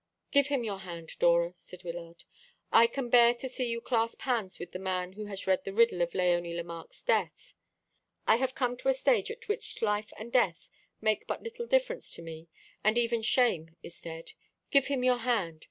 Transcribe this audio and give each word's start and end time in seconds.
"Give 0.31 0.47
him 0.47 0.63
your 0.63 0.79
hand, 0.79 1.11
Dora," 1.19 1.51
said 1.53 1.83
Wyllard. 1.83 2.23
"I 2.73 2.87
can 2.87 3.11
bear 3.11 3.35
to 3.35 3.47
see 3.47 3.67
you 3.67 3.79
clasp 3.81 4.21
hands 4.23 4.57
with 4.57 4.71
the 4.71 4.79
man 4.79 5.13
who 5.13 5.25
has 5.25 5.45
read 5.45 5.63
the 5.63 5.71
riddle 5.73 6.01
of 6.01 6.13
Léonie 6.13 6.55
Lemarque's 6.55 7.03
death. 7.03 7.53
I 8.25 8.37
have 8.37 8.55
come 8.55 8.75
to 8.77 8.87
a 8.89 8.95
stage 8.95 9.29
at 9.29 9.47
which 9.47 9.79
life 9.83 10.11
and 10.17 10.31
death 10.33 10.67
make 11.01 11.27
but 11.27 11.43
little 11.43 11.67
difference 11.67 12.11
to 12.13 12.23
me, 12.23 12.47
and 12.83 12.97
even 12.97 13.21
shame 13.21 13.75
is 13.83 14.01
dead. 14.01 14.31
Give 14.71 14.87
him 14.87 15.03
your 15.03 15.19
hand. 15.19 15.59